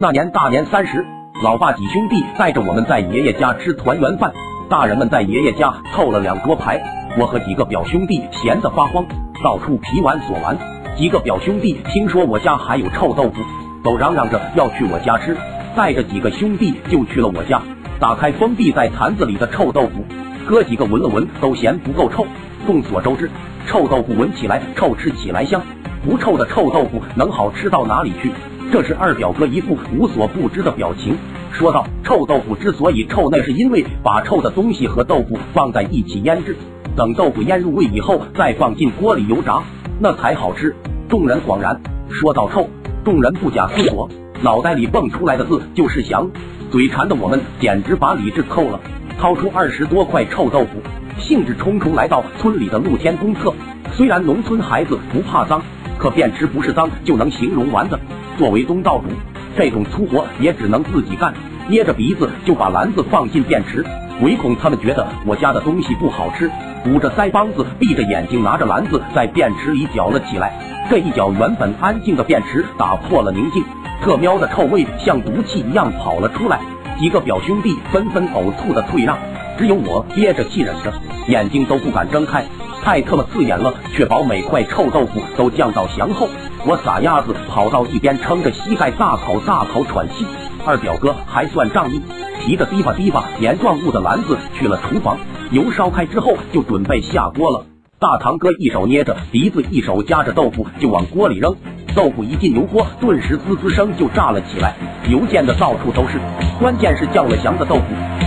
[0.00, 1.04] 那年大年三十，
[1.42, 4.32] 老爸几兄弟带着我们在爷爷家吃团圆饭，
[4.70, 6.80] 大人们在爷爷家凑了两桌牌，
[7.18, 9.04] 我和几个表兄弟闲得发慌，
[9.42, 10.56] 到处皮玩索玩。
[10.96, 13.42] 几个表兄弟听说我家还有臭豆腐，
[13.82, 15.36] 都嚷嚷着要去我家吃，
[15.74, 17.60] 带着几个兄弟就去了我家，
[17.98, 20.04] 打开封闭在坛子里的臭豆腐，
[20.46, 22.24] 哥几个闻了闻都嫌不够臭。
[22.68, 23.28] 众所周知，
[23.66, 25.60] 臭豆腐闻起来臭，吃起来香，
[26.04, 28.30] 不臭的臭豆腐能好吃到哪里去？
[28.70, 31.16] 这是二表哥一副无所不知的表情，
[31.52, 36.54] 说道：“臭豆腐之所以臭，那是因为把臭的东西和豆腐放在一起腌制，
[36.94, 39.62] 等豆腐腌入味以后，再放进锅里油炸，
[39.98, 40.74] 那才好吃。”
[41.08, 42.68] 众人恍然，说到臭，
[43.02, 44.10] 众人不假思索，
[44.42, 46.30] 脑袋里蹦出来的字就是香，
[46.70, 48.78] 嘴馋的我们简直把理智扣了，
[49.18, 50.82] 掏出二十多块臭豆腐，
[51.18, 53.54] 兴致冲冲来到村里的露天公厕。
[53.94, 55.62] 虽然农村孩子不怕脏，
[55.96, 57.98] 可便池不是脏就能形容完的。
[58.38, 59.08] 作为东道主，
[59.56, 61.34] 这种粗活也只能自己干。
[61.68, 63.84] 捏着鼻子就把篮子放进便池，
[64.22, 66.48] 唯恐他们觉得我家的东西不好吃，
[66.86, 70.52] 捂着腮帮子，闭着眼睛拿着篮子在便池里搅了起来。
[70.88, 73.62] 这一搅，原本安静的便池打破了宁静，
[74.00, 76.60] 特喵的臭味像毒气一样跑了出来。
[77.00, 79.18] 几个表兄弟纷纷呕吐的退让，
[79.58, 80.92] 只有我憋着气忍着，
[81.26, 82.44] 眼睛都不敢睁开。
[82.82, 83.74] 太他妈刺眼了！
[83.94, 86.28] 确保每块臭豆腐都降到翔后，
[86.64, 90.26] 我撒丫子跑到一边，撑着膝盖大口大口喘气。
[90.64, 92.00] 二表哥还算仗义，
[92.40, 95.18] 提着滴吧滴吧黏状物的篮子去了厨房，
[95.50, 97.66] 油烧开之后就准备下锅了。
[97.98, 101.54] 大堂哥一手捏着鼻子，一手夹着豆腐就往锅里扔。
[101.94, 104.74] 豆腐一进油锅，顿时滋滋声就炸了起来，
[105.10, 106.20] 油溅的到处都是。
[106.60, 107.82] 关键是降了翔的豆腐，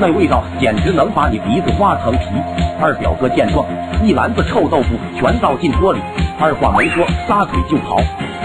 [0.00, 2.26] 那味道简直能把你鼻子挖层皮。
[2.80, 3.64] 二表哥见状，
[4.02, 6.00] 一篮子臭豆腐全倒进锅里，
[6.40, 7.96] 二话没说，撒腿就跑，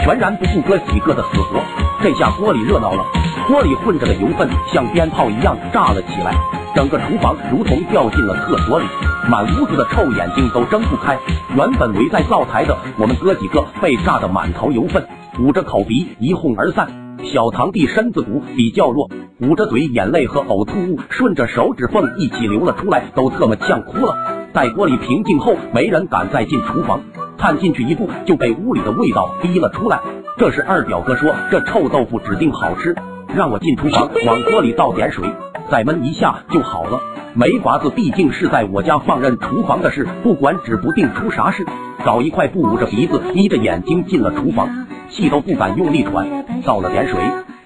[0.03, 1.59] 全然不顾哥几个的死活。
[2.01, 3.03] 这下锅里热闹了，
[3.47, 6.33] 锅里混着的油分像鞭炮一样炸了起来，
[6.75, 8.85] 整个厨房如同掉进了厕所里，
[9.27, 11.17] 满屋子的臭眼睛都睁不开。
[11.55, 15.05] 原本围在灶台的我们哥几个被炸得满头油粪，
[15.39, 17.08] 捂着口鼻一哄而散。
[17.23, 19.09] 小堂弟身子骨比较弱，
[19.41, 24.15] 捂着嘴，眼泪和呕吐物顺着手指缝一起流了出来，都特么呛哭了。
[24.53, 27.01] 在锅里平静后，没人敢再进厨房，
[27.37, 29.99] 探进去一步就被屋里的味道逼了出来。
[30.37, 32.95] 这时二表哥说：“这臭豆腐指定好吃，
[33.35, 35.29] 让我进厨房往锅里倒点水，
[35.69, 36.99] 再焖一下就好了。”
[37.35, 41.65] 没法子，毕竟是在我家放任厨房的事，不管指不定出啥事。
[42.03, 44.67] 找一块布捂着鼻子，眯着眼睛进了厨房。
[45.09, 46.27] 气都不敢用力喘，
[46.65, 47.19] 倒了点水，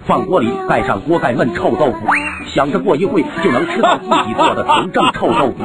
[0.06, 2.08] 放锅里，盖上锅盖焖臭豆腐，
[2.46, 5.56] 想着过一会就能吃到自己做的纯正臭豆腐，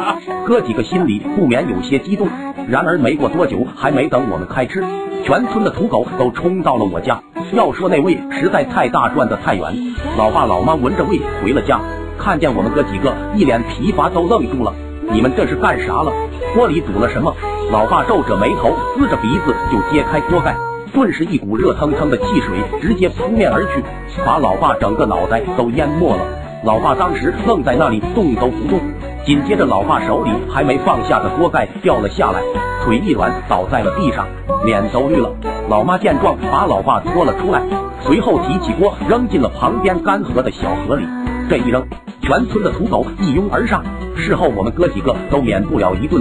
[0.45, 2.29] 哥几个心里不免有些激动。
[2.69, 4.85] 然而没过多久，还没等我们开吃，
[5.25, 7.21] 全村的土狗都冲到了我家。
[7.53, 9.73] 要说那味实在太大，转的太远。
[10.17, 11.81] 老爸老妈闻着味回了家，
[12.19, 14.75] 看见我们哥几个一脸疲乏，都愣住了。
[15.11, 16.13] 你们这是干啥了？
[16.55, 17.35] 锅里煮了什么？
[17.71, 20.57] 老爸皱着眉头，呲着鼻子就揭开锅盖。
[20.93, 23.83] 顿时，一股热腾腾的汽水直接扑面而去，
[24.25, 26.23] 把老爸整个脑袋都淹没了。
[26.65, 28.81] 老爸当时愣在那里，动都不动。
[29.25, 32.41] 紧接着，老爸手里还没放下的锅盖掉了下来，
[32.85, 34.27] 腿一软倒在了地上，
[34.65, 35.31] 脸都绿了。
[35.69, 37.63] 老妈见状，把老爸拖了出来，
[38.01, 41.07] 随后提起锅扔进了旁边干涸的小河里。
[41.51, 41.87] 这一扔，
[42.29, 43.83] 全村的土狗一拥而上。
[44.15, 46.17] 事后，我们哥几个都免不了一顿。